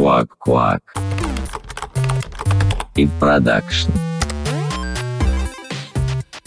[0.00, 0.80] Квак-квак.
[2.94, 3.90] И продакшн.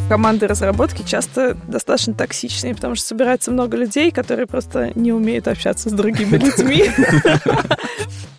[0.10, 5.92] Команды разработки часто достаточно токсичные, потому что собирается много людей, которые просто не умеют общаться
[5.92, 6.86] с другими людьми.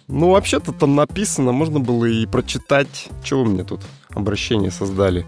[0.06, 3.08] Ну, вообще-то там написано, можно было и прочитать.
[3.24, 5.26] Чего вы мне тут обращение создали?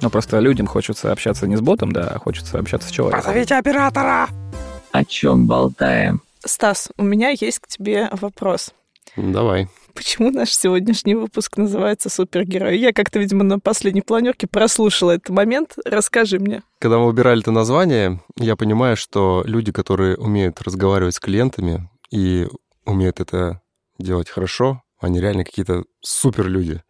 [0.00, 3.20] Ну, просто людям хочется общаться не с ботом, да, а хочется общаться с человеком.
[3.20, 4.28] Позовите оператора!
[4.92, 6.22] О чем болтаем?
[6.44, 8.72] Стас, у меня есть к тебе вопрос.
[9.16, 9.68] Давай.
[9.94, 12.78] Почему наш сегодняшний выпуск называется «Супергерой»?
[12.78, 15.74] Я как-то, видимо, на последней планерке прослушала этот момент.
[15.84, 16.62] Расскажи мне.
[16.78, 22.48] Когда мы выбирали это название, я понимаю, что люди, которые умеют разговаривать с клиентами и
[22.86, 23.60] умеют это
[23.98, 26.82] делать хорошо, они реально какие-то супер люди.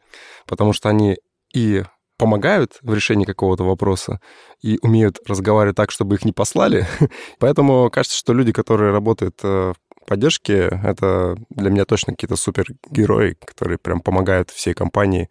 [0.46, 1.18] Потому что они
[1.52, 1.82] и
[2.18, 4.20] помогают в решении какого-то вопроса
[4.60, 6.86] и умеют разговаривать так, чтобы их не послали.
[7.40, 13.36] Поэтому кажется, что люди, которые работают э, в поддержке, это для меня точно какие-то супергерои,
[13.44, 15.28] которые прям помогают всей компании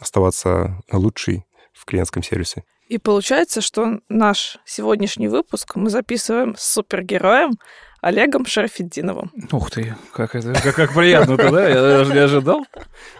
[0.00, 2.64] оставаться лучшей в клиентском сервисе.
[2.88, 7.52] И получается, что наш сегодняшний выпуск мы записываем с супергероем
[8.00, 9.32] Олегом Шарафеддиновым.
[9.52, 11.68] Ух ты, как это, как, как приятно-то, да?
[11.68, 12.66] Я даже не ожидал.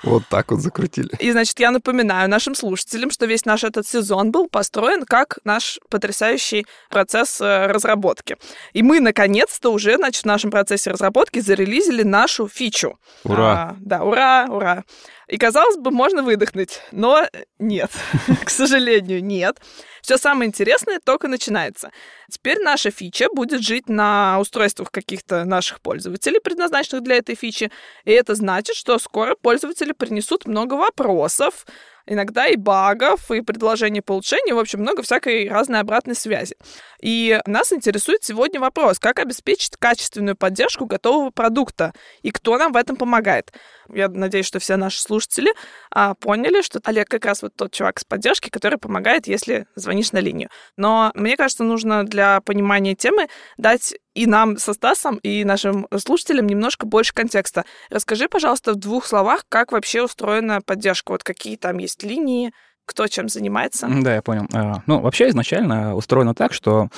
[0.02, 1.10] Вот так вот закрутили.
[1.18, 5.78] И, значит, я напоминаю нашим слушателям, что весь наш этот сезон был построен как наш
[5.90, 8.36] потрясающий процесс э, разработки.
[8.72, 12.98] И мы, наконец-то, уже, значит, в нашем процессе разработки зарелизили нашу фичу.
[13.24, 13.52] Ура!
[13.52, 14.84] А, да, ура, ура.
[15.28, 17.26] И, казалось бы, можно выдохнуть, но
[17.58, 17.90] нет,
[18.44, 19.60] к сожалению, нет.
[20.00, 21.90] Все самое интересное только начинается.
[22.30, 27.72] Теперь наша фича будет жить на устройствах каких-то наших пользователей, предназначенных для этой фичи.
[28.04, 31.66] И это значит, что скоро пользователи принесут много вопросов,
[32.06, 36.56] иногда и багов, и предложений по улучшению, в общем, много всякой разной обратной связи.
[37.00, 42.76] И нас интересует сегодня вопрос, как обеспечить качественную поддержку готового продукта, и кто нам в
[42.76, 43.52] этом помогает.
[43.92, 45.52] Я надеюсь, что все наши слушатели
[45.90, 50.12] а, поняли, что Олег как раз вот тот чувак с поддержки, который помогает, если звонишь
[50.12, 50.48] на линию.
[50.76, 56.46] Но мне кажется, нужно для понимания темы дать и нам со Стасом, и нашим слушателям
[56.46, 57.64] немножко больше контекста.
[57.90, 62.52] Расскажи, пожалуйста, в двух словах, как вообще устроена поддержка, вот какие там есть линии,
[62.86, 63.88] кто чем занимается.
[63.90, 64.46] Да, я понял.
[64.54, 66.88] А, Ну, вообще изначально устроено так, что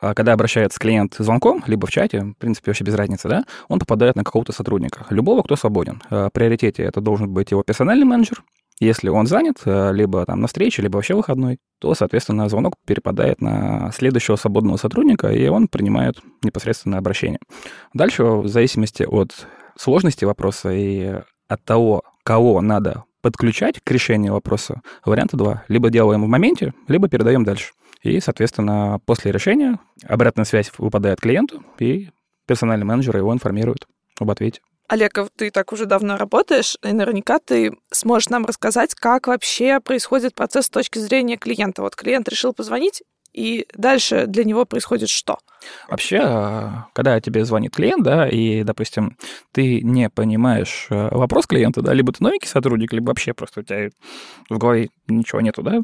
[0.00, 3.80] а, когда обращается клиент звонком, либо в чате, в принципе, вообще без разницы, да, он
[3.80, 6.00] попадает на какого-то сотрудника, любого, кто свободен.
[6.10, 8.44] А, В приоритете это должен быть его персональный менеджер,
[8.80, 13.40] если он занят, а, либо там на встрече, либо вообще выходной, то, соответственно, звонок перепадает
[13.40, 17.40] на следующего свободного сотрудника, и он принимает непосредственно обращение.
[17.94, 19.46] Дальше, в зависимости от
[19.76, 25.64] сложности вопроса и от того, кого надо подключать к решению вопроса, варианта два.
[25.68, 27.72] Либо делаем в моменте, либо передаем дальше.
[28.02, 32.10] И, соответственно, после решения обратная связь выпадает клиенту, и
[32.46, 33.86] персональный менеджер его информирует
[34.20, 34.60] об ответе.
[34.88, 39.80] Олег, а ты так уже давно работаешь, и наверняка ты сможешь нам рассказать, как вообще
[39.80, 41.82] происходит процесс с точки зрения клиента.
[41.82, 43.02] Вот клиент решил позвонить,
[43.34, 45.38] и дальше для него происходит что?
[45.90, 49.18] Вообще, а, когда тебе звонит клиент, да, и, допустим,
[49.52, 53.62] ты не понимаешь э, вопрос клиента, да, либо ты новенький сотрудник, либо вообще просто у
[53.64, 53.90] тебя
[54.48, 55.82] в голове ничего нету, да,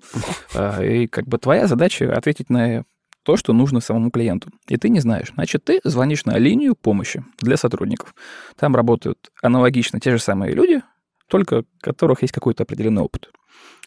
[0.54, 2.84] а, и как бы твоя задача ответить на
[3.24, 4.50] то, что нужно самому клиенту.
[4.68, 5.32] И ты не знаешь.
[5.34, 8.14] Значит, ты звонишь на линию помощи для сотрудников.
[8.56, 10.82] Там работают аналогично те же самые люди,
[11.28, 13.30] только у которых есть какой-то определенный опыт.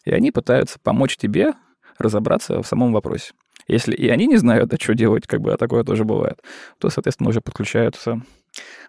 [0.04, 1.54] И они пытаются помочь тебе
[1.98, 3.32] разобраться в самом вопросе.
[3.68, 6.40] Если и они не знают, а что делать, как бы, а такое тоже бывает,
[6.78, 8.22] то, соответственно, уже подключаются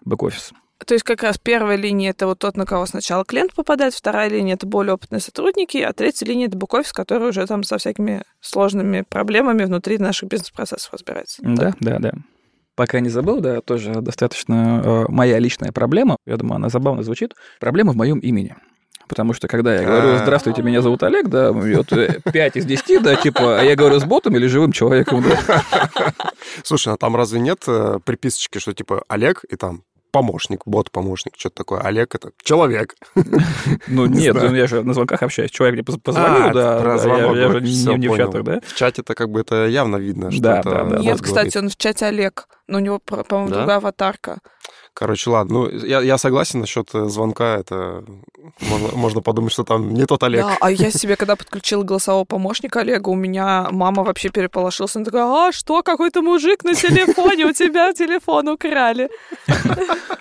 [0.04, 0.52] бэк-офис.
[0.86, 4.28] То есть как раз первая линия— это вот тот, на кого сначала клиент попадает, вторая
[4.28, 8.22] линия— это более опытные сотрудники, а третья линия— это бэк-офис, который уже там со всякими
[8.40, 11.42] сложными проблемами внутри наших бизнес-процессов разбирается.
[11.42, 12.12] Да, да, да.
[12.76, 17.34] Пока не забыл, да, тоже достаточно э, моя личная проблема, я думаю, она забавно звучит,
[17.58, 18.56] проблема в моем имени.
[19.10, 23.16] Потому что когда я говорю, здравствуйте, меня зовут Олег, да, вот 5 из 10, да,
[23.16, 26.14] типа, а я говорю с ботом или живым человеком, да.
[26.62, 31.56] Слушай, а там разве нет э, приписочки, что типа Олег и там помощник, бот-помощник, что-то
[31.56, 31.80] такое.
[31.80, 32.94] Олег— это человек.
[33.88, 35.50] Ну, Не нет, ну, я же на звонках общаюсь.
[35.50, 38.60] Человек мне поз- позвонил, А, да, про да, звонок я, же не, в чатах, да.
[38.60, 40.96] В чате-то как бы это явно видно, что Да, это да, да.
[40.96, 44.38] бот Нет, кстати, он в чате Олег, но у него, по-моему, другая аватарка.
[44.94, 45.60] Короче, ладно.
[45.60, 47.56] Ну, я, я согласен насчет э, звонка.
[47.56, 48.04] Это
[48.60, 50.42] можно, можно подумать, что там не тот Олег.
[50.42, 54.96] Да, а я себе, когда подключила голосового помощника Олега, у меня мама вообще переполошилась.
[54.96, 59.08] Она такая, а что, какой-то мужик на телефоне, у тебя телефон украли.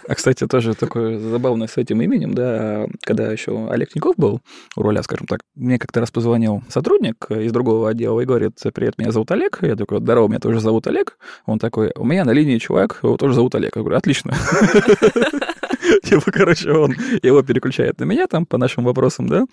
[0.07, 4.41] А, кстати, тоже такое забавное с этим именем, да, когда еще Олег Тиньков был
[4.75, 8.97] у руля, скажем так, мне как-то раз позвонил сотрудник из другого отдела и говорит, привет,
[8.97, 9.59] меня зовут Олег.
[9.61, 11.17] Я такой, здорово, меня тоже зовут Олег.
[11.45, 13.75] Он такой, у меня на линии чувак, его тоже зовут Олег.
[13.75, 14.33] Я говорю, отлично.
[16.03, 19.45] Типа, короче, он его переключает на меня там по нашим вопросам, да?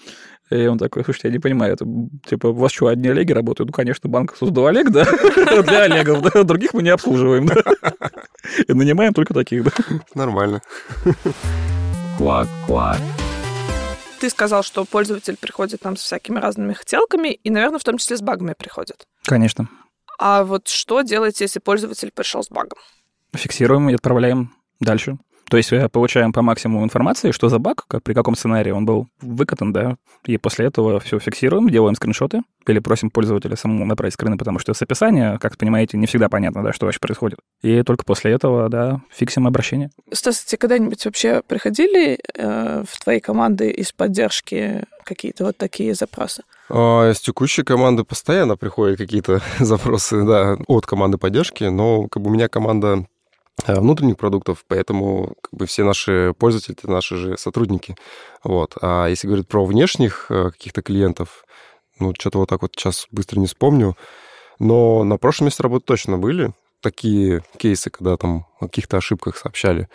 [0.50, 1.86] И он такой, слушайте, я не понимаю, это,
[2.28, 3.68] типа, у вас что, одни Олеги работают?
[3.68, 5.04] Ну, конечно, банк создал Олег, да?
[5.62, 6.42] Для Олегов, да?
[6.42, 7.62] Других мы не обслуживаем, да?
[8.66, 9.72] И нанимаем только таких, да?
[10.14, 10.62] Нормально.
[12.18, 12.98] Квак-квак.
[14.20, 18.16] Ты сказал, что пользователь приходит там с всякими разными хотелками, и, наверное, в том числе
[18.16, 19.06] с багами приходит.
[19.24, 19.68] Конечно.
[20.18, 22.78] А вот что делать, если пользователь пришел с багом?
[23.34, 25.18] Фиксируем и отправляем дальше.
[25.48, 28.84] То есть э, получаем по максимуму информации, что за баг, как, при каком сценарии он
[28.84, 34.14] был выкатан, да, и после этого все фиксируем, делаем скриншоты или просим пользователя самому направить
[34.14, 37.38] скрины, потому что с описания, как понимаете, не всегда понятно, да, что вообще происходит.
[37.62, 39.90] И только после этого, да, фиксим обращение.
[40.12, 46.42] Стас, тебе когда-нибудь вообще приходили э, в твои команды из поддержки какие-то вот такие запросы?
[46.68, 52.30] А, С текущей команды постоянно приходят какие-то запросы, да, от команды поддержки, но как бы
[52.30, 53.06] у меня команда
[53.66, 57.96] внутренних продуктов, поэтому как бы все наши пользователи это наши же сотрудники.
[58.44, 58.76] Вот.
[58.80, 61.44] А если говорить про внешних э, каких-то клиентов,
[61.98, 63.96] ну, что-то вот так вот сейчас быстро не вспомню,
[64.58, 69.88] но на прошлом месте работы точно были такие кейсы, когда там о каких-то ошибках сообщали.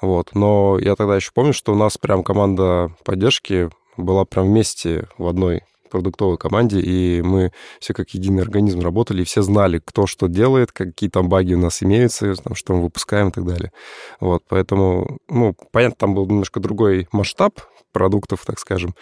[0.00, 0.34] Вот.
[0.34, 5.26] Но я тогда еще помню, что у нас прям команда поддержки была прям вместе в
[5.26, 10.28] одной продуктовой команде, и мы все как единый организм работали, и все знали, кто что
[10.28, 13.72] делает, какие там баги у нас имеются, там, что мы выпускаем и так далее.
[14.20, 17.60] Вот, поэтому, ну, понятно, там был немножко другой масштаб
[17.92, 18.94] продуктов, так скажем,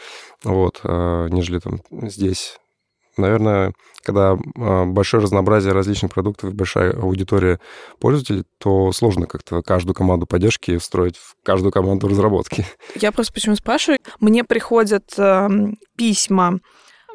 [0.44, 2.58] вот, а, нежели там здесь.
[3.16, 3.72] Наверное,
[4.02, 7.58] когда а, большое разнообразие различных продуктов и большая аудитория
[7.98, 12.66] пользователей, то сложно как-то каждую команду поддержки встроить в каждую команду разработки.
[12.94, 13.98] Я просто почему спрашиваю.
[14.20, 15.48] Мне приходят э,
[15.96, 16.60] письма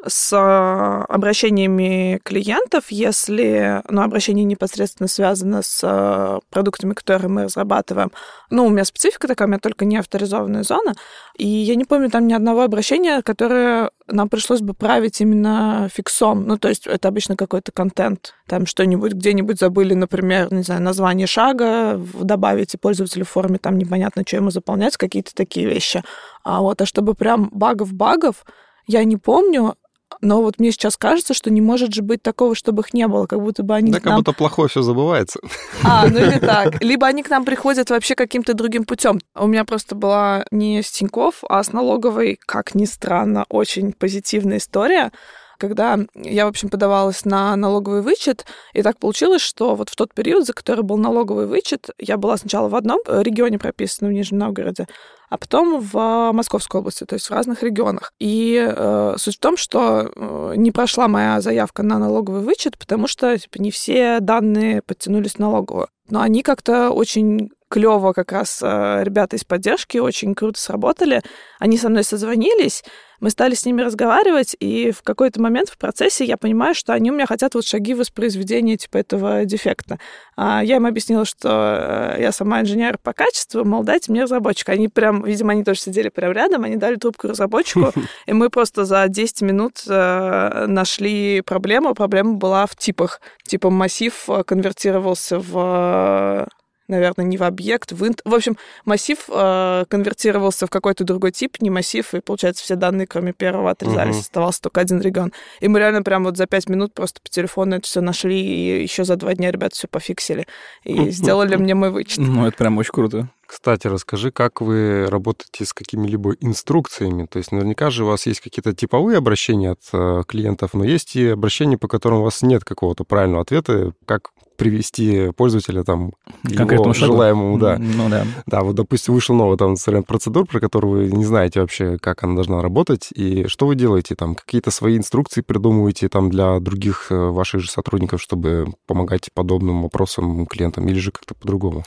[0.06, 8.10] с э, обращениями клиентов, если ну, обращение непосредственно связано с э, продуктами, которые мы разрабатываем.
[8.50, 10.94] Ну, у меня специфика такая, у меня только не авторизованная зона,
[11.36, 16.46] и я не помню там ни одного обращения, которое нам пришлось бы править именно фиксом.
[16.46, 18.34] Ну, то есть это обычно какой-то контент.
[18.46, 23.78] Там что-нибудь где-нибудь забыли, например, не знаю, название шага, добавить и пользователю в форме, там
[23.78, 26.02] непонятно, что ему заполнять, какие-то такие вещи.
[26.42, 28.44] А вот, а чтобы прям багов-багов,
[28.86, 29.76] я не помню,
[30.22, 33.26] но вот мне сейчас кажется, что не может же быть такого, чтобы их не было,
[33.26, 34.16] как будто бы они Да, как нам...
[34.18, 35.40] будто плохое все забывается.
[35.82, 36.82] А, ну или так.
[36.82, 39.20] Либо они к нам приходят вообще каким-то другим путем.
[39.34, 44.58] У меня просто была не с Тинькофф, а с налоговой, как ни странно, очень позитивная
[44.58, 45.10] история
[45.58, 50.14] когда я, в общем, подавалась на налоговый вычет, и так получилось, что вот в тот
[50.14, 54.38] период, за который был налоговый вычет, я была сначала в одном регионе прописана, в Нижнем
[54.38, 54.86] Новгороде,
[55.32, 58.12] а потом в Московской области, то есть в разных регионах.
[58.18, 63.06] И э, суть в том, что э, не прошла моя заявка на налоговый вычет, потому
[63.06, 65.88] что типа, не все данные подтянулись в налоговую.
[66.10, 71.22] Но они как-то очень клево как раз э, ребята из поддержки очень круто сработали.
[71.58, 72.84] Они со мной созвонились,
[73.22, 77.10] мы стали с ними разговаривать, и в какой-то момент в процессе я понимаю, что они
[77.10, 79.98] у меня хотят вот шаги воспроизведения типа этого дефекта.
[80.36, 84.72] А я им объяснила, что э, я сама инженер по качеству, мол, дайте мне разработчика.
[84.72, 87.92] Они прям, видимо, они тоже сидели прям рядом, они дали трубку разработчику,
[88.26, 91.94] и мы просто за 10 минут э, нашли проблему.
[91.94, 93.20] Проблема была в типах.
[93.46, 96.48] Типа массив э, конвертировался в
[96.88, 98.20] наверное, не в объект, в инт.
[98.24, 103.06] В общем, массив э, конвертировался в какой-то другой тип, не массив, и, получается, все данные,
[103.06, 104.20] кроме первого, отрезались, Мгм.
[104.20, 105.32] оставался только один регион.
[105.60, 108.82] И мы реально прям вот за пять минут просто по телефону это все нашли, и
[108.82, 110.46] еще за два дня ребята все пофиксили.
[110.84, 112.18] И сделали мне мой вычет.
[112.18, 113.28] Ну, это прям очень круто.
[113.46, 117.26] Кстати, расскажи, как вы работаете с какими-либо инструкциями?
[117.26, 121.16] То есть наверняка же у вас есть какие-то типовые обращения от э, клиентов, но есть
[121.16, 124.30] и обращения, по которым у вас нет какого-то правильного ответа, как
[124.62, 126.12] привести пользователя там
[126.44, 127.14] к его шагу.
[127.14, 127.78] желаемому, да.
[127.80, 128.24] Ну да.
[128.46, 132.22] Да, вот, допустим, вышел новый там инструмент процедур, про которую вы не знаете вообще, как
[132.22, 134.36] она должна работать, и что вы делаете там?
[134.36, 140.46] Какие-то свои инструкции придумываете там для других э, ваших же сотрудников, чтобы помогать подобным вопросам
[140.46, 141.82] клиентам, или же как-то по-другому?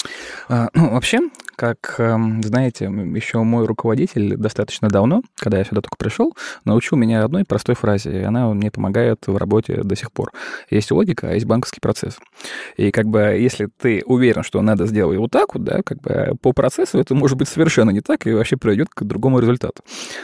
[0.50, 1.22] А, ну, вообще,
[1.56, 7.24] как эм, знаете, еще мой руководитель достаточно давно, когда я сюда только пришел, научил меня
[7.24, 10.32] одной простой фразе, и она мне помогает в работе до сих пор.
[10.70, 12.18] Есть логика, а есть банковский процесс.
[12.78, 16.36] И как бы если ты уверен, что надо сделать вот так вот, да, как бы
[16.42, 19.84] по процессу это может быть совершенно не так и вообще приведет к другому результату.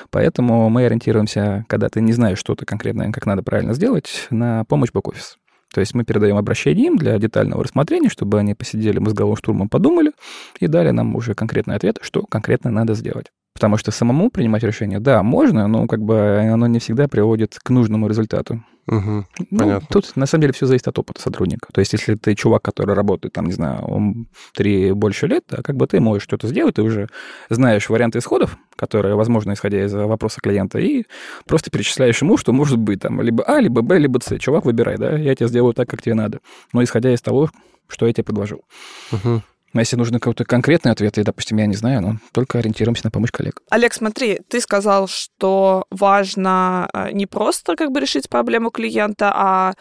[0.09, 4.91] Поэтому мы ориентируемся, когда ты не знаешь что-то конкретное, как надо правильно сделать, на помощь
[4.91, 5.37] бэк-офис.
[5.73, 10.11] То есть мы передаем обращение им для детального рассмотрения, чтобы они посидели мозговым штурмом, подумали
[10.59, 13.27] и дали нам уже конкретный ответ, что конкретно надо сделать.
[13.53, 17.69] Потому что самому принимать решение, да, можно, но как бы оно не всегда приводит к
[17.69, 18.63] нужному результату.
[18.87, 19.27] Мгм.
[19.51, 19.87] Ну, Понятно.
[19.89, 21.69] тут на самом деле все зависит от опыта сотрудника.
[21.71, 25.61] То есть, если ты чувак, который работает, там, не знаю, он три больше лет, да,
[25.61, 27.07] как бы ты можешь что-то сделать, ты уже
[27.49, 31.05] знаешь варианты исходов, которые возможны, исходя из вопроса клиента, и
[31.45, 34.37] просто перечисляешь ему, что может быть там либо А, либо Б, либо С.
[34.39, 36.39] Чувак, выбирай, да, я тебе сделаю так, как тебе надо.
[36.73, 37.49] Но исходя из того,
[37.87, 38.63] что я тебе предложил.
[39.11, 39.43] Мгм.
[39.73, 43.11] Но если нужно какой-то конкретный ответ, и, допустим, я не знаю, ну, только ориентируемся на
[43.11, 43.61] помощь коллег.
[43.69, 49.73] Олег, смотри, ты сказал, что важно э, не просто как бы решить проблему клиента, а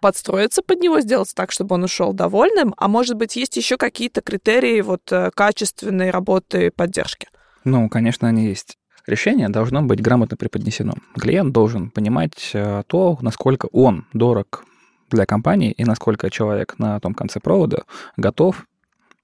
[0.00, 2.74] подстроиться под него, сделать так, чтобы он ушел довольным.
[2.76, 7.28] А может быть, есть еще какие-то критерии вот э, качественной работы поддержки?
[7.64, 8.76] Ну, конечно, они есть.
[9.06, 10.92] Решение должно быть грамотно преподнесено.
[11.18, 14.64] Клиент должен понимать э, то, насколько он дорог
[15.10, 17.84] для компании и насколько человек на том конце провода
[18.16, 18.66] готов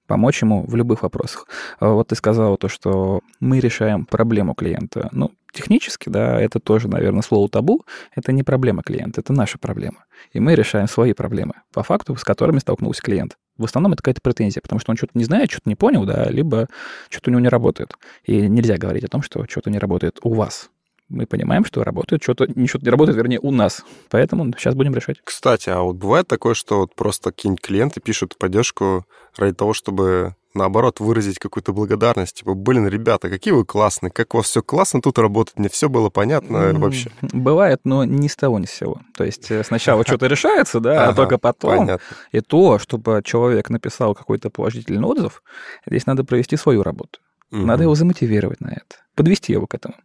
[0.07, 1.47] помочь ему в любых вопросах.
[1.79, 5.09] А Вот ты сказал то, что мы решаем проблему клиента.
[5.11, 7.85] Ну, технически, да, это тоже, наверное, слово табу.
[8.15, 10.05] Это не проблема клиента, это наша проблема.
[10.33, 13.37] И мы решаем свои проблемы, по факту, с которыми столкнулся клиент.
[13.57, 16.25] В основном это какая-то претензия, потому что он что-то не знает, что-то не понял, да,
[16.29, 16.67] либо
[17.09, 17.93] что-то у него не работает.
[18.23, 20.69] И нельзя говорить о том, что что-то не работает у вас.
[21.09, 23.83] Мы понимаем, что работает, что-то не, что-то не работает, вернее, у нас.
[24.09, 25.17] Поэтому сейчас будем решать.
[25.23, 29.05] Кстати, а вот бывает такое, что вот просто какие-нибудь клиенты пишут поддержку
[29.37, 32.37] ради того, чтобы наоборот выразить какую-то благодарность.
[32.37, 35.89] Типа, блин, ребята, какие вы классные, как у вас все классно тут работает, мне все
[35.89, 37.11] было понятно вообще.
[37.21, 39.01] Бывает, но не с того, ни с сего.
[39.15, 41.99] То есть э, сначала что-то решается, да, а только потом.
[42.31, 45.43] И то, чтобы человек написал какой-то положительный отзыв,
[45.85, 47.19] здесь надо провести свою работу.
[47.55, 47.67] Мгм.
[47.67, 49.95] Надо его замотивировать на это, подвести его к этому.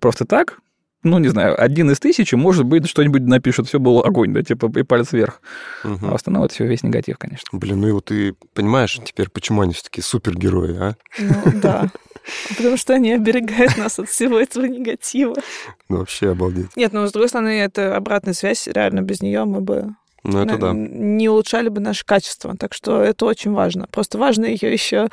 [0.00, 0.58] Просто так,
[1.02, 4.70] ну, не знаю, один из тысячи, может быть, что-нибудь напишет, все было огонь, да, типа,
[4.78, 5.42] и палец вверх.
[5.82, 6.06] Мгм.
[6.06, 7.46] А в основном это все весь негатив, конечно.
[7.58, 10.94] Блин, ну и вот ты понимаешь теперь, почему они все такие супергерои, а?
[11.18, 11.90] Ну, да.
[12.50, 15.34] Потому что они оберегают нас от всего этого негатива.
[15.88, 16.76] Ну, вообще обалдеть.
[16.76, 18.68] Нет, ну, с другой стороны, это обратная связь.
[18.68, 20.72] Реально, без нее мы бы Ну, это на- да.
[20.72, 22.56] не улучшали бы наше качество.
[22.56, 23.88] Так что это очень важно.
[23.90, 25.08] Просто важно ее еще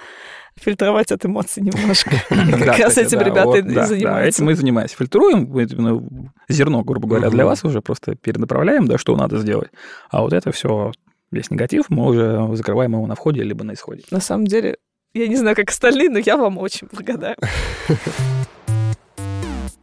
[0.60, 2.12] фильтровать от эмоций немножко.
[2.30, 4.20] Как раз этим ребята и занимаются.
[4.22, 4.96] этим мы и занимаемся.
[4.96, 6.08] Фильтруем именно
[6.48, 9.70] зерно, грубо говоря, для вас уже просто перенаправляем, да, что надо сделать.
[10.10, 10.92] А вот это все,
[11.32, 14.04] весь негатив, мы уже закрываем его на входе либо на исходе.
[14.12, 14.78] На самом деле,
[15.14, 17.48] я не знаю, как остальные, но я вам очень благодарна.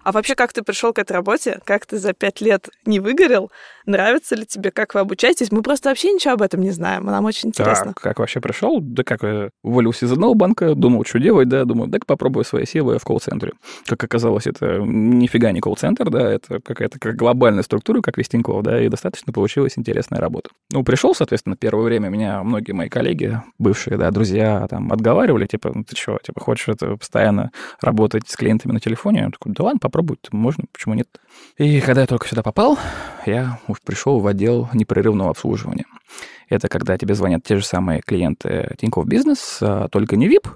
[0.07, 1.59] А вообще, как ты пришел к этой работе?
[1.65, 3.51] Как ты за пять лет не выгорел?
[3.87, 5.53] Нравится ли тебе, как вы обучаетесь?
[5.53, 7.05] Мы просто вообще ничего об этом не знаем.
[7.05, 7.95] Нам очень интересно.
[7.95, 8.81] Так, как вообще пришел?
[8.81, 12.67] Да как, э, уволился из одного банка, думал, что делать, да, думаю, так попробую свои
[12.67, 13.53] силы в колл-центре.
[13.87, 18.83] Как оказалось, это нифига не колл-центр, да, это какая-то как глобальная структура, как Вестинков, да,
[18.83, 20.51] и достаточно получилась интересная работа.
[20.73, 25.71] Ну, пришел, соответственно, первое время меня многие мои коллеги, бывшие, да, друзья, там, отговаривали, типа,
[25.73, 29.21] ну, ты что, типа, хочешь это постоянно работать с клиентами на телефоне?
[29.21, 31.09] Я такой, да ладно, попробуй, можно, почему нет?
[31.57, 32.79] И когда я только сюда попал,
[33.27, 35.85] я пришел в отдел непрерывного обслуживания.
[36.49, 40.49] Это когда тебе звонят те же самые клиенты Тинькофф Бизнес, а, только не VIP,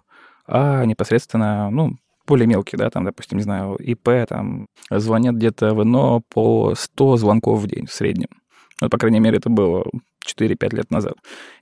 [0.46, 1.96] а непосредственно, ну,
[2.26, 7.16] более мелкие, да, там, допустим, не знаю, ИП, там, звонят где-то в ИНО по 100
[7.16, 8.28] звонков в день в среднем.
[8.80, 9.84] Ну, по крайней мере, это было
[10.24, 11.14] 4-5 лет назад.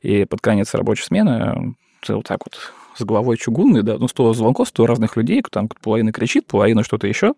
[0.03, 1.75] И под конец рабочей смены
[2.05, 2.59] ты вот так вот
[2.97, 7.07] с головой чугунный, да, ну, 100 звонков, 100 разных людей, там половина кричит, половина что-то
[7.07, 7.35] еще.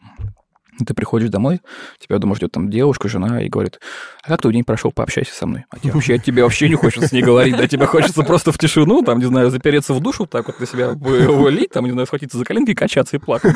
[0.85, 1.61] Ты приходишь домой,
[1.99, 3.81] тебя дома ждет там девушка, жена, и говорит,
[4.23, 5.65] а как твой день прошел, пообщайся со мной.
[5.71, 8.59] А тебе вообще, тебе вообще не хочется с ней говорить, да, тебе хочется просто в
[8.59, 12.07] тишину, там, не знаю, запереться в душу, так вот на себя вылить, там, не знаю,
[12.07, 13.55] схватиться за коленки качаться и плакать.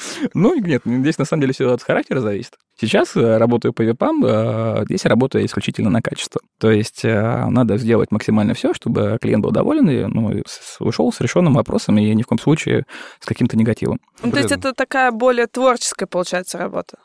[0.34, 2.54] Ну, нет, здесь на самом деле все от характера зависит.
[2.80, 6.40] Сейчас э, работаю по випам, э, здесь работаю исключительно на качество.
[6.58, 10.42] То есть э, надо сделать максимально все, чтобы клиент был доволен и ну,
[10.80, 12.86] ушел с решенным вопросом и ни в коем случае
[13.20, 14.00] с каким-то негативом.
[14.22, 16.98] Ну, то есть это такая более творческая, получается, работа.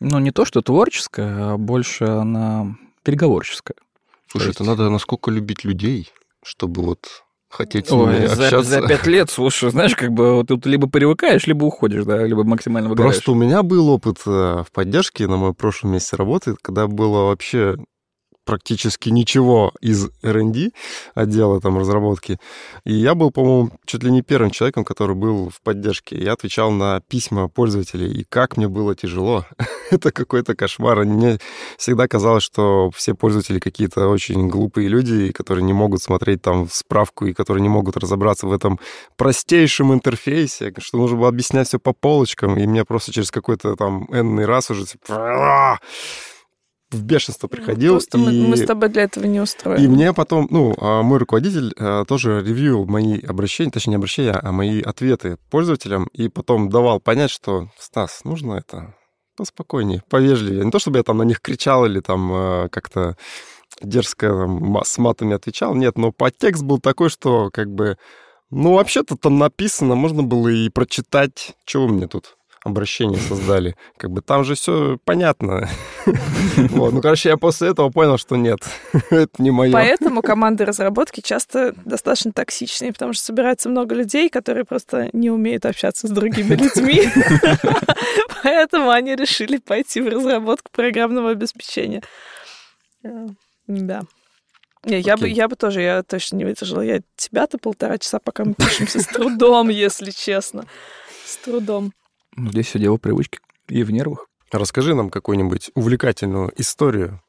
[0.00, 3.76] Ну, не то, что творческое, а больше она переговорческая.
[4.30, 6.10] Слушай, То это есть- надо насколько любить людей,
[6.44, 8.80] чтобы вот хотеть Ой, ними за, общаться.
[8.80, 12.44] за пять лет, слушай, знаешь, как бы вот тут либо привыкаешь, либо уходишь, да, либо
[12.44, 13.16] максимально выгораешь.
[13.16, 17.26] Просто у меня был опыт э, в поддержке на моем прошлом месте работы, когда было
[17.26, 17.76] вообще
[18.48, 20.70] практически ничего из R&D
[21.14, 22.38] отдела там разработки.
[22.84, 26.16] И я был, по-моему, чуть ли не первым человеком, который был в поддержке.
[26.16, 29.44] Я отвечал на письма пользователей, и как мне было тяжело.
[29.90, 31.04] Это какой-то кошмар.
[31.04, 31.38] Мне
[31.76, 37.26] всегда казалось, что все пользователи какие-то очень глупые люди, которые не могут смотреть там справку
[37.26, 38.80] и которые не могут разобраться в этом
[39.18, 44.06] простейшем интерфейсе, что нужно было объяснять все по полочкам, и мне просто через какой-то там
[44.10, 45.78] энный раз уже типа!
[46.90, 47.94] В бешенство приходил.
[47.94, 48.46] Просто мы, и...
[48.46, 49.84] мы с тобой для этого не устроены.
[49.84, 54.32] И мне потом, ну, а, мой руководитель а, тоже ревьюил мои обращения, точнее, не обращения,
[54.32, 58.94] а мои ответы пользователям, и потом давал понять, что, Стас, нужно это
[59.36, 60.64] поспокойнее, повежливее.
[60.64, 63.16] Не то, чтобы я там на них кричал или там э, как-то
[63.80, 67.98] дерзко там, с матами отвечал, нет, но подтекст был такой, что как бы,
[68.50, 72.37] ну, вообще-то там написано, можно было и прочитать, чего вы мне тут
[72.68, 73.76] обращение создали.
[73.96, 75.68] Как бы там же все понятно.
[76.56, 76.92] Вот.
[76.92, 78.60] Ну, короче, я после этого понял, что нет,
[79.10, 79.72] это не мое.
[79.72, 85.66] Поэтому команды разработки часто достаточно токсичные, потому что собирается много людей, которые просто не умеют
[85.66, 87.08] общаться с другими людьми.
[88.42, 92.02] Поэтому они решили пойти в разработку программного обеспечения.
[93.04, 93.26] Э,
[93.66, 94.02] Да.
[94.84, 96.80] Не, я бы, я бы тоже, я точно не выдержала.
[96.82, 100.64] Я тебя-то полтора часа, пока мы пишемся, с трудом, если честно.
[101.24, 101.92] С трудом.
[102.38, 104.26] Ну, Здесь все дело в привычке и в нервах.
[104.52, 107.20] Расскажи нам какую-нибудь увлекательную историю,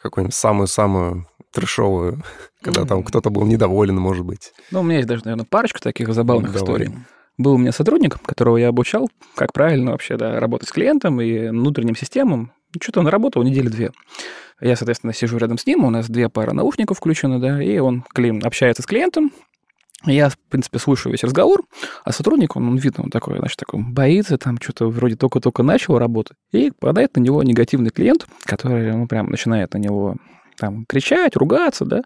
[0.00, 2.22] какую-нибудь самую-самую трешовую,
[2.62, 4.52] когда там кто-то был недоволен, может быть.
[4.70, 6.62] Ну, у меня есть даже, наверное, парочка таких забавных Давай.
[6.62, 6.94] историй.
[7.38, 11.48] Был у меня сотрудник, которого я обучал, как правильно вообще да, работать с клиентом и
[11.48, 12.52] внутренним системам.
[12.80, 13.90] Что-то он работал недели две.
[14.60, 18.04] Я, соответственно, сижу рядом с ним, у нас две пары наушников включены, да, и он
[18.14, 19.32] клиент, общается с клиентом.
[20.06, 21.62] Я, в принципе, слушаю весь разговор,
[22.04, 25.98] а сотрудник, он, он видно, он такой, значит, такой боится, там что-то вроде только-только начал
[25.98, 30.16] работать, и попадает на него негативный клиент, который, ну, прям начинает на него
[30.56, 32.02] там кричать, ругаться, да,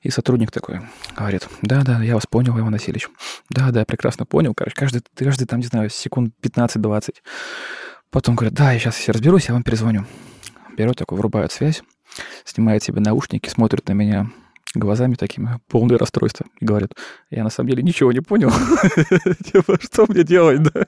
[0.00, 0.80] и сотрудник такой
[1.16, 3.08] говорит, да-да, я вас понял, Иван Васильевич,
[3.50, 7.16] да-да, прекрасно понял, короче, каждый, каждый там, не знаю, секунд 15-20.
[8.10, 10.04] Потом говорит, да, я сейчас все разберусь, я вам перезвоню.
[10.76, 11.82] Берет такой, врубает связь,
[12.44, 14.30] снимает себе наушники, смотрит на меня
[14.74, 16.92] глазами такими, полные расстройства, и говорит,
[17.30, 18.50] я на самом деле ничего не понял.
[19.52, 20.86] Типа, что мне делать, да?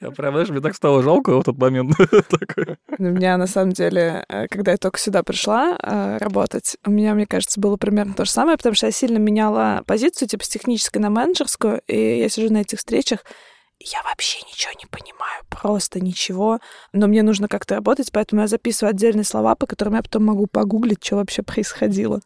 [0.00, 1.94] Я прям, знаешь, мне так стало жалко в тот момент.
[2.98, 7.14] У меня, на самом деле, э, когда я только сюда пришла э, работать, у меня,
[7.14, 10.48] мне кажется, было примерно то же самое, потому что я сильно меняла позицию, типа, с
[10.48, 13.20] технической на менеджерскую, и я сижу на этих встречах,
[13.80, 16.60] я вообще ничего не понимаю, просто ничего.
[16.92, 20.46] Но мне нужно как-то работать, поэтому я записываю отдельные слова, по которым я потом могу
[20.46, 22.20] погуглить, что вообще происходило.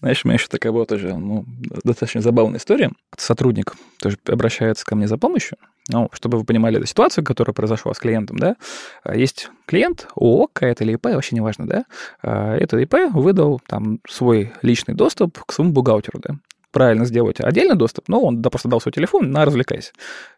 [0.00, 1.44] Знаешь, у меня еще такая была тоже, ну,
[1.84, 2.90] достаточно забавная история.
[3.16, 5.58] Сотрудник тоже обращается ко мне за помощью.
[5.88, 8.56] Ну, чтобы вы понимали эту ситуацию, которая произошла с клиентом, да,
[9.02, 11.84] а, есть клиент, ООО какая-то или ИП, вообще неважно, да,
[12.22, 16.36] А, этот ИП выдал там свой личный доступ к своему бухгалтеру, да,
[16.70, 19.92] правильно сделать отдельный доступ, но он да, просто дал свой телефон на развлекайся.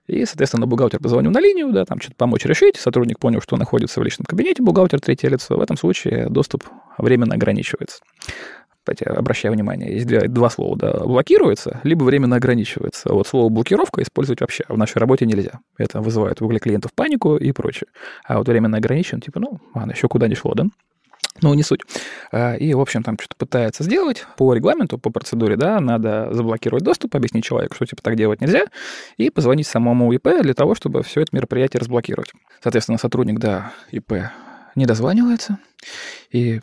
[0.06, 3.60] И, соответственно, бухгалтер позвонил на линию, да, там что-то помочь решить, сотрудник понял, что он
[3.60, 6.64] находится в личном кабинете, бухгалтер третье лицо, в этом случае доступ
[6.98, 8.00] временно ограничивается.
[8.84, 13.12] Кстати, обращаю внимание, есть две- два слова, да, блокируется, либо временно ограничивается.
[13.12, 15.60] Вот слово блокировка использовать вообще в нашей работе нельзя.
[15.78, 17.86] Это вызывает угле клиентов панику и прочее.
[18.24, 20.64] А вот временно ограничен, типа, ну, ладно, еще куда ни шло, да?
[21.42, 21.80] Ну, не суть.
[22.32, 26.82] А, И, в общем, там что-то пытается сделать по регламенту, по процедуре, да, надо заблокировать
[26.82, 28.64] доступ, объяснить человеку, что, типа, так делать нельзя,
[29.16, 32.32] и позвонить самому ИП для того, чтобы все это мероприятие разблокировать.
[32.60, 34.12] Соответственно, сотрудник, да, ИП
[34.74, 35.58] не дозванивается,
[36.30, 36.60] и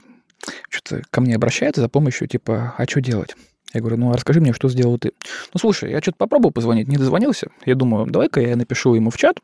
[0.70, 3.36] что-то ко мне обращается за помощью, типа, а что делать?
[3.74, 5.12] Я говорю, ну, а расскажи мне, что сделал ты.
[5.54, 7.52] Ну, слушай, я что-то попробовал позвонить, не дозвонился.
[7.66, 9.40] Я думаю, давай-ка я напишу ему в чат,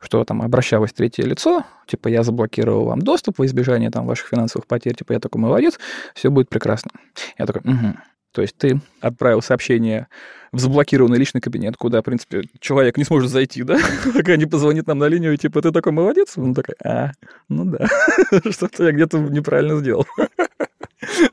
[0.00, 4.66] что там обращалось третье лицо, типа, я заблокировал вам доступ во избежание там ваших финансовых
[4.66, 5.78] потерь, типа, я такой молодец,
[6.14, 6.90] все будет прекрасно.
[7.38, 7.94] Я такой, угу.
[8.32, 10.08] То есть ты отправил сообщение
[10.52, 13.78] в заблокированный личный кабинет, куда, в принципе, человек не сможет зайти, да,
[14.14, 16.36] пока не позвонит нам на линию, и типа, ты такой молодец?
[16.36, 17.12] Он такой, а,
[17.48, 17.86] ну да,
[18.50, 20.06] что-то я где-то неправильно сделал.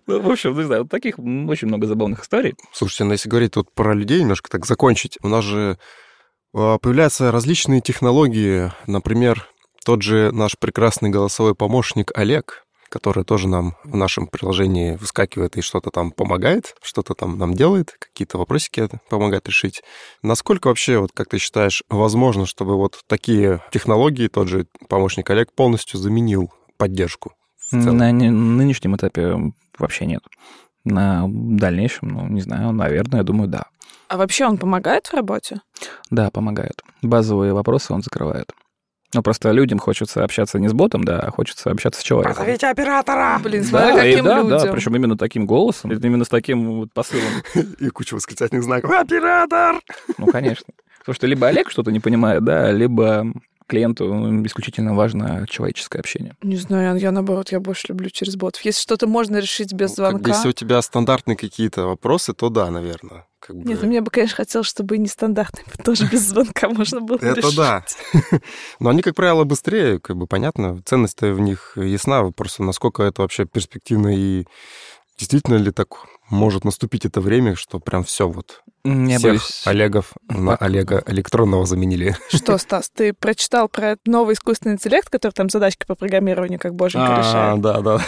[0.08, 2.56] Ну, в общем, не знаю, таких очень много забавных историй.
[2.72, 5.78] Слушайте, ну если говорить вот про людей, немножко так закончить, у нас же
[6.54, 9.48] а, появляются различные технологии, например,
[9.86, 15.62] тот же наш прекрасный голосовой помощник Олег, который тоже нам в нашем приложении выскакивает и
[15.62, 19.82] что-то там помогает, что-то там нам делает, какие-то вопросики помогает решить.
[20.24, 25.54] Насколько вообще, вот как ты считаешь, возможно, чтобы вот такие технологии, тот же помощник Олег
[25.54, 27.34] полностью заменил поддержку?
[27.72, 29.36] На не- нынешнем этапе
[29.78, 30.22] вообще нет.
[30.86, 33.66] На дальнейшем, ну, не знаю, наверное, я думаю, да.
[34.08, 35.60] А вообще он помогает в работе?
[36.10, 36.82] Да, помогает.
[37.02, 38.52] Базовые вопросы он закрывает.
[39.14, 42.36] Ну, просто людям хочется общаться не с ботом, да, а хочется общаться с человеком.
[42.70, 43.40] оператора!
[43.42, 44.60] Блин, Да, смотря и каким да, людям.
[44.60, 47.24] да, причем именно таким голосом, именно с таким вот посылом.
[47.80, 48.92] И куча восклицательных знаков.
[48.92, 49.80] Оператор!
[50.18, 50.66] Ну, конечно.
[51.00, 53.26] Потому что либо Олег что-то не понимает, да, либо
[53.68, 56.36] клиенту ну, исключительно важно человеческое общение.
[56.42, 58.62] Не знаю, я наоборот, я больше люблю через ботов.
[58.64, 60.32] Если что-то можно решить без Ну, как бы, звонка.
[60.32, 63.26] Если у тебя стандартные какие-то вопросы, то да, наверное.
[63.40, 63.64] Как бы...
[63.64, 67.36] Нет, ну мне бы, конечно, хотелось, чтобы и нестандартный тоже без звонка можно было Это
[67.36, 67.56] решить.
[67.56, 67.84] да.
[68.80, 70.82] Но они, как правило, быстрее, как бы понятно.
[70.86, 72.32] Ценность в них ясна.
[72.32, 74.46] Просто насколько это вообще перспективно и
[75.18, 79.62] действительно ли так может наступить это время, что прям все вот Не всех боюсь.
[79.66, 82.16] Олегов на Олега электронного заменили.
[82.30, 86.76] Что, Стас, ты прочитал про этот новый искусственный интеллект, который там задачки по программированию как
[86.76, 87.62] боженька А, решает?
[87.62, 88.02] да, да.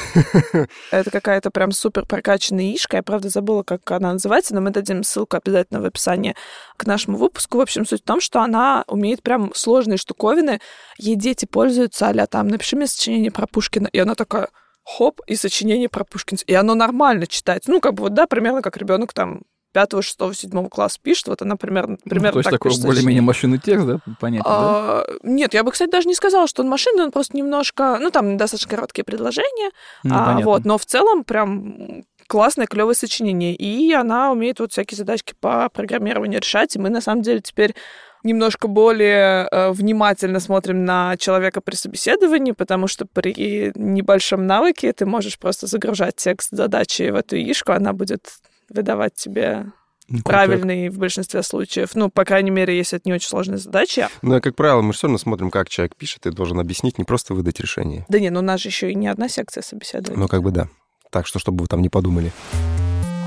[0.91, 2.97] Это какая-то прям супер прокачанная ишка.
[2.97, 6.36] Я, правда, забыла, как она называется, но мы дадим ссылку обязательно в описании
[6.77, 7.58] к нашему выпуску.
[7.58, 10.60] В общем, суть в том, что она умеет прям сложные штуковины.
[10.97, 13.88] Ей дети пользуются, а там, напиши мне сочинение про Пушкина.
[13.88, 14.49] И она такая,
[14.89, 16.39] хоп, и сочинение про Пушкина.
[16.47, 17.69] И оно нормально читается.
[17.71, 21.43] Ну, как бы вот, да, примерно как ребенок там пятого, шестого, седьмого класса пишет, вот
[21.43, 24.60] она примерно, Ну, примерно то есть так такой более-менее машинный текст, да, понятно, да?
[24.60, 28.10] А, Нет, я бы, кстати, даже не сказала, что он машинный, он просто немножко, ну,
[28.10, 29.69] там достаточно короткие предложения,
[30.04, 30.45] Ну, а, понятно.
[30.45, 33.56] вот, но в целом прям классное, клевое сочинение.
[33.56, 37.75] И она умеет вот всякие задачки по программированию решать, и мы, на самом деле, теперь
[38.23, 45.05] немножко более э, внимательно смотрим на человека при собеседовании, потому что при небольшом навыке ты
[45.05, 49.65] можешь просто загружать текст задачи в эту яишку, она будет выдавать тебе
[50.08, 51.91] Ну, правильный в большинстве случаев.
[51.95, 54.08] Ну, по крайней мере, если это не очень сложные задачи.
[54.21, 57.03] Ну, и, как правило, мы все равно смотрим, как человек пишет, и должен объяснить, не
[57.05, 58.05] просто выдать решение.
[58.10, 60.19] Да не, ну у нас же еще и не одна секция собеседования.
[60.19, 60.67] Ну, как бы да.
[61.12, 62.32] Так что, чтобы вы там не подумали.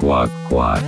[0.01, 0.81] Квак-квак.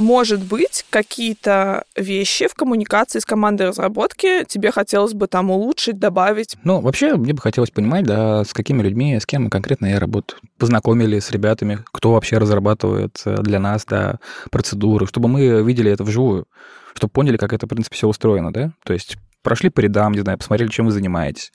[0.00, 6.56] Может быть, какие-то вещи в коммуникации с командой разработки тебе хотелось бы там улучшить, добавить.
[6.64, 10.40] Ну, вообще, мне бы хотелось понимать, да, с какими людьми, с кем конкретно я работаю.
[10.56, 16.02] Познакомили с ребятами, кто вообще разрабатывает э, для нас, да, процедуры, чтобы мы видели это
[16.02, 16.46] вживую,
[16.94, 18.72] чтобы поняли, как это, в принципе, все устроено, да.
[18.84, 21.52] То есть прошли по рядам, не знаю, посмотрели, чем вы занимаетесь.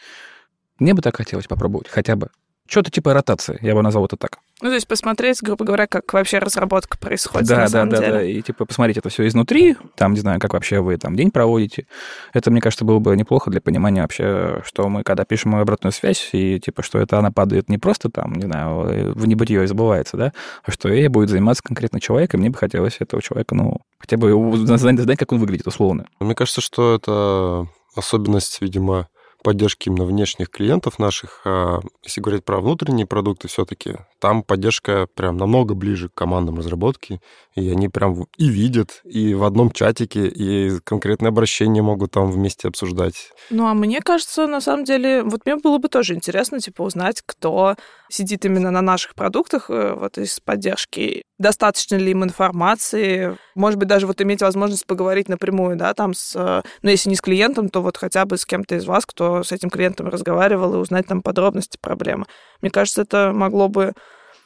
[0.78, 2.30] Мне бы так хотелось попробовать, хотя бы.
[2.68, 4.38] Что-то типа ротации, я бы назвал это так.
[4.62, 7.98] Ну, то есть посмотреть, грубо говоря, как вообще разработка происходит да, на да, самом да,
[7.98, 8.12] деле.
[8.12, 8.24] да.
[8.24, 11.88] И типа посмотреть это все изнутри, там, не знаю, как вообще вы там день проводите.
[12.34, 16.30] Это, мне кажется, было бы неплохо для понимания вообще, что мы, когда пишем обратную связь,
[16.32, 20.16] и типа, что это она падает не просто там, не знаю, в небытие и забывается,
[20.16, 20.32] да,
[20.64, 24.16] а что ей будет заниматься конкретно человек, и мне бы хотелось этого человека, ну, хотя
[24.16, 26.06] бы знать, знать, как он выглядит условно.
[26.22, 29.10] Мне кажется, что это особенность, видимо,
[29.46, 31.42] поддержки именно внешних клиентов наших.
[31.46, 37.22] А если говорить про внутренние продукты, все-таки там поддержка прям намного ближе к командам разработки,
[37.54, 42.68] и они прям и видят, и в одном чатике, и конкретные обращения могут там вместе
[42.68, 43.30] обсуждать.
[43.52, 47.22] Ну, а мне кажется, на самом деле, вот мне было бы тоже интересно, типа, узнать,
[47.24, 47.76] кто
[48.10, 51.24] сидит именно на наших продуктах э, вот из поддержки.
[51.38, 53.38] Достаточно ли им информации?
[53.56, 56.36] Может быть, даже вот иметь возможность поговорить напрямую, да, там с...
[56.36, 59.35] э, Ну, если не с клиентом, то вот хотя бы с кем-то из вас, кто
[59.44, 62.26] с этим клиентом разговаривал, и узнать там подробности проблемы.
[62.62, 63.94] Мне кажется, это могло бы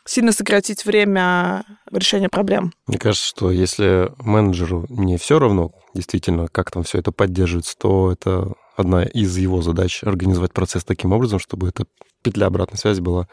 [0.06, 2.74] сильно сократить время решения проблем.
[2.88, 8.12] Мне кажется, что если менеджеру не все равно, действительно, как там все это поддерживается, то
[8.12, 11.86] это одна из его задач организовать процесс таким образом, чтобы эта
[12.24, 13.28] петля обратной связи была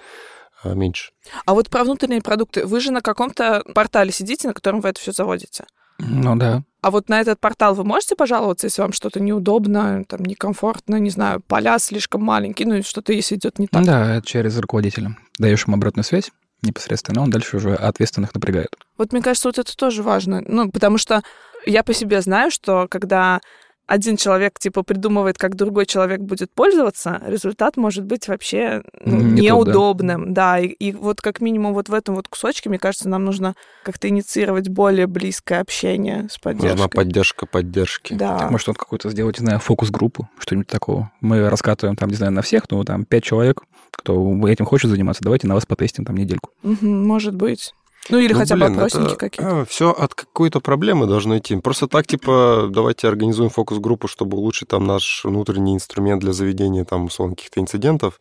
[0.63, 1.13] а, меньше.
[1.45, 2.67] А вот про внутренние продукты.
[2.67, 5.65] Вы же на каком-то портале сидите, на котором вы это все заводите.
[5.99, 6.63] Ну да.
[6.87, 11.11] А вот на этот портал вы можете пожаловаться, если вам что-то неудобно, там, некомфортно, не
[11.11, 13.85] знаю, поля слишком маленькие, ну, что-то если идет не так.
[13.85, 15.17] Да, это через руководителя.
[15.37, 16.31] Даешь ему обратную связь
[16.63, 18.69] непосредственно, он дальше уже ответственных напрягает.
[18.99, 20.45] Вот мне кажется, вот это тоже важно.
[20.47, 21.25] Ну, потому что
[21.67, 23.41] я по себе знаю, что когда
[23.87, 29.49] один человек, типа, придумывает, как другой человек будет пользоваться, результат может быть вообще ну, Не
[29.49, 29.73] тот, да.
[29.73, 30.35] неудобным.
[30.35, 33.55] Да, и, и вот как минимум вот в этом вот кусочке, мне кажется, нам нужно
[33.85, 36.73] как-то инициировать более близкое общение с поддержкой.
[36.73, 38.15] Нужна поддержка поддержки.
[38.15, 38.39] Да.
[38.39, 41.13] Так, может, он какой-то сделать, не знаю, фокус-группу, что-нибудь такого.
[41.21, 45.23] Мы раскатываем там, не знаю, на всех, ну, там, пять человек, кто этим хочет заниматься,
[45.23, 46.51] давайте на вас потестим там недельку.
[46.63, 47.73] Мгм, может быть.
[48.09, 49.65] Ну, или Ну, хотя бы блин, опросники какие-то.
[49.69, 51.57] все от какой-то проблемы должно идти.
[51.57, 57.07] Просто так, типа, давайте организуем фокус-группу, чтобы улучшить там наш внутренний инструмент для заведения там,
[57.07, 58.21] условно, каких-то инцидентов.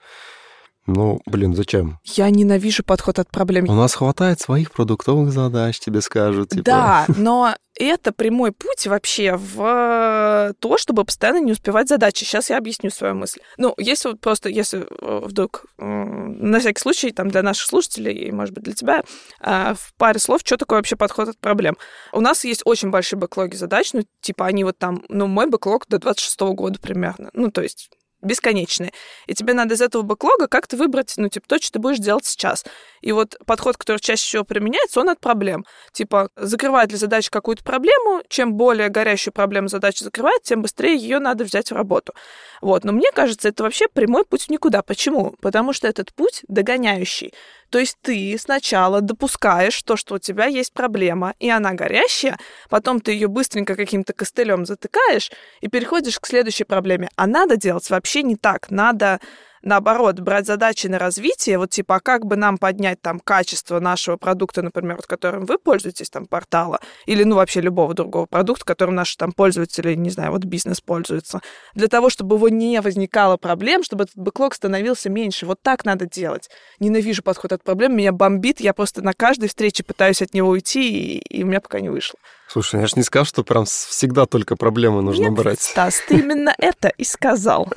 [0.88, 2.00] Ну, блин, зачем?
[2.04, 3.70] Я ненавижу подход от проблем.
[3.70, 6.50] У нас хватает своих продуктовых задач, тебе скажут.
[6.50, 6.64] Типа.
[6.64, 12.24] Да, но это прямой путь вообще в то, чтобы постоянно не успевать задачи.
[12.24, 13.40] Сейчас я объясню свою мысль.
[13.58, 18.14] Ну, если вот просто, если э, вдруг, э, на всякий случай, там, для наших слушателей,
[18.14, 19.04] и, может быть, для тебя,
[19.42, 21.78] э, в паре слов, что такое вообще подход от проблем.
[22.14, 25.86] У нас есть очень большие бэклоги задач, ну, типа, они вот там, ну, мой бэклог
[25.88, 27.30] до 26 года примерно.
[27.34, 27.90] Ну, то есть
[28.26, 28.92] бесконечные.
[29.28, 32.26] И тебе надо из этого бэклога как-то выбрать, ну, типа, то, что ты будешь делать
[32.26, 32.66] сейчас.
[33.02, 35.66] И вот подход, который чаще всего применяется, он от проблем.
[35.92, 41.20] Типа, закрывает ли задача какую-то проблему, чем более горящую проблему задача закрывает, тем быстрее ее
[41.20, 42.14] надо взять в работу.
[42.62, 42.84] Вот.
[42.84, 44.82] Но мне кажется, это вообще прямой путь в никуда.
[44.82, 45.36] Почему?
[45.42, 47.34] Потому что этот путь догоняющий.
[47.70, 52.38] То есть ты сначала допускаешь то, что у тебя есть проблема, и она горящая,
[52.70, 57.10] потом ты ее быстренько каким-то костылем затыкаешь и переходишь к следующей проблеме.
[57.16, 58.70] А надо делать вообще не так.
[58.70, 59.20] Надо
[59.66, 64.16] наоборот, брать задачи на развитие, вот типа, а как бы нам поднять там качество нашего
[64.16, 68.96] продукта, например, вот, которым вы пользуетесь, там, портала, или, ну, вообще любого другого продукта, которым
[68.96, 71.42] наши там пользователи, не знаю, вот бизнес пользуется,
[71.74, 75.46] для того, чтобы его не возникало проблем, чтобы этот бэклог становился меньше.
[75.46, 76.50] Вот так надо делать.
[76.80, 81.18] Ненавижу подход от проблем, меня бомбит, я просто на каждой встрече пытаюсь от него уйти,
[81.18, 82.20] и, и у меня пока не вышло.
[82.48, 85.62] Слушай, я же не сказал, что прям всегда только проблемы нужно Нет, брать.
[85.62, 87.68] Стас, ты именно это и сказал.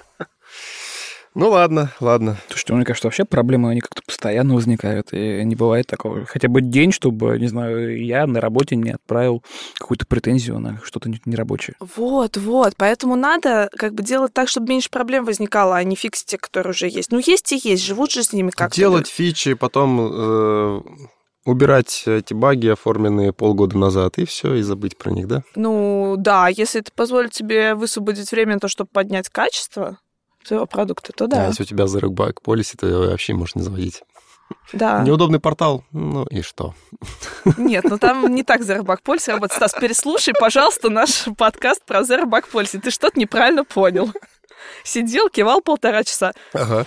[1.34, 2.36] Ну ладно, ладно.
[2.48, 6.24] Слушайте, мне кажется, вообще проблемы, они как-то постоянно возникают, и не бывает такого.
[6.26, 9.42] Хотя бы день, чтобы, не знаю, я на работе не отправил
[9.78, 11.76] какую-то претензию на что-то не- нерабочее.
[11.96, 12.74] Вот, вот.
[12.76, 16.70] Поэтому надо как бы делать так, чтобы меньше проблем возникало, а не фиксить те, которые
[16.70, 17.12] уже есть.
[17.12, 18.76] Ну, есть и есть, живут же с ними как-то.
[18.76, 20.80] Делать фичи, потом э,
[21.44, 25.42] убирать эти баги, оформленные полгода назад, и все, и забыть про них, да?
[25.54, 29.98] Ну, да, если это позволит тебе высвободить время на то, чтобы поднять качество
[30.48, 31.46] своего продукта, то А да.
[31.46, 34.02] если у тебя Zero Bug Policy, то вообще можешь не заводить.
[34.72, 35.02] Да.
[35.02, 36.74] Неудобный портал, ну и что?
[37.58, 39.58] Нет, ну там не так Bug Policy работает.
[39.58, 42.80] Стас, переслушай, пожалуйста, наш подкаст про Bug Policy.
[42.80, 44.11] Ты что-то неправильно понял.
[44.84, 46.32] Сидел, кивал полтора часа.
[46.52, 46.87] Ага.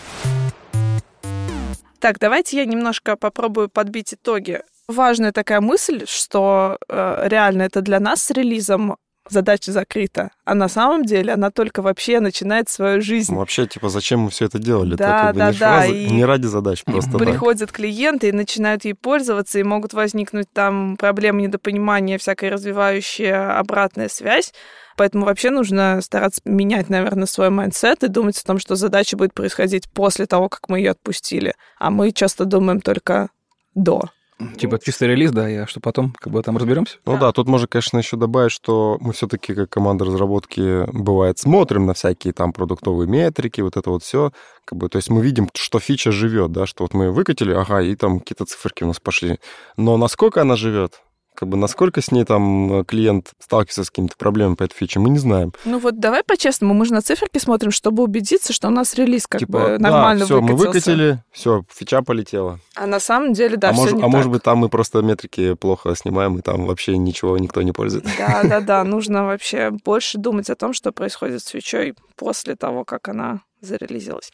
[1.99, 4.61] Так, давайте я немножко попробую подбить итоги.
[4.87, 8.97] Важная такая мысль, что э, реально это для нас с релизом
[9.31, 13.31] задача закрыта, а на самом деле она только вообще начинает свою жизнь.
[13.33, 14.95] Ну, Вообще, типа, зачем мы все это делали?
[14.95, 17.19] Да, это как бы да, не, да, фраза- и- не ради задач, просто так.
[17.21, 24.09] Приходят клиенты и начинают ей пользоваться, и могут возникнуть там проблемы недопонимания, всякая развивающая обратная
[24.09, 24.53] связь.
[24.97, 29.33] Поэтому вообще нужно стараться менять, наверное, свой mindset и думать о том, что задача будет
[29.33, 31.55] происходить после того, как мы ее отпустили.
[31.79, 33.29] А мы часто думаем только
[33.73, 34.09] до.
[34.57, 36.97] Типа чистый релиз, да, я что потом, как бы там разберемся.
[37.05, 41.85] Ну да, тут можно, конечно, еще добавить, что мы все-таки как команда разработки бывает смотрим
[41.85, 44.31] на всякие там продуктовые метрики, вот это вот все,
[44.65, 47.81] как бы, то есть мы видим, что фича живет, да, что вот мы выкатили, ага,
[47.81, 49.39] и там какие-то циферки у нас пошли,
[49.77, 51.01] но насколько она живет,
[51.41, 55.09] как бы насколько с ней там клиент сталкивается с какими-то проблемами по этой фиче, мы
[55.09, 55.53] не знаем.
[55.65, 59.25] Ну вот давай по-честному, мы же на циферки смотрим, чтобы убедиться, что у нас релиз
[59.25, 62.59] как типа, бы нормально все, мы выкатили, все, фича полетела.
[62.75, 64.33] А на самом деле, да, а все может, не а может так.
[64.33, 68.11] быть, там мы просто метрики плохо снимаем, и там вообще ничего никто не пользуется.
[68.19, 72.85] Да, да, да, нужно вообще больше думать о том, что происходит с свечой после того,
[72.85, 74.31] как она зарелизилась.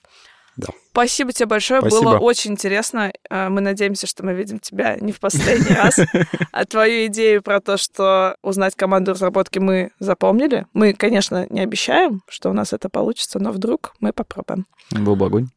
[0.98, 2.02] Спасибо тебе большое, Спасибо.
[2.02, 3.14] было очень интересно.
[3.30, 6.00] Э, Мы надеемся, что мы видим тебя не в последний раз.
[6.52, 10.66] А твою идею про то, что узнать команду разработки мы запомнили.
[10.74, 14.66] Мы, конечно, не обещаем, что у нас это получится, но вдруг мы попробуем.
[14.90, 15.50] Был бы огонь.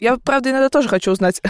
[0.00, 1.40] Я, правда, иногда тоже хочу узнать,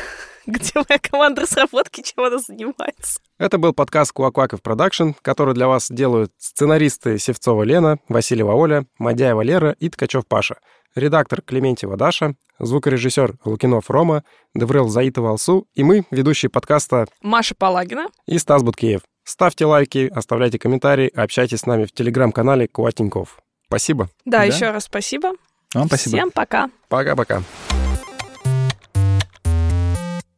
[0.46, 3.20] где моя команда разработки, чем она занимается.
[3.38, 9.40] Это был подкаст Куакуаков Production, который для вас делают сценаристы Севцова Лена, Васильева Оля, Мадяева
[9.40, 10.56] Лера и Ткачев Паша.
[10.94, 14.24] Редактор Клементьева Даша, звукорежиссер Лукинов Рома,
[14.54, 18.08] DevRel Заитова Алсу и мы, ведущие подкаста Маша Палагина.
[18.26, 19.00] и Стас Буткеев.
[19.24, 23.38] Ставьте лайки, оставляйте комментарии, общайтесь с нами в телеграм-канале Куатеньков.
[23.66, 24.08] Спасибо.
[24.24, 24.44] Да, Да.
[24.44, 25.32] еще раз спасибо.
[25.74, 26.16] Вам спасибо.
[26.16, 26.68] Всем пока.
[26.88, 27.42] Пока-пока.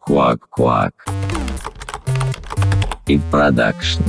[0.06, 0.92] Quack Quack.
[3.06, 4.02] И продакшн.